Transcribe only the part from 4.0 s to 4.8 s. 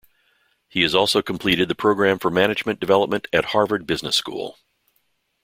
School.